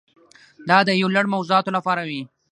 [0.69, 2.21] دا د یو لړ موضوعاتو لپاره وي.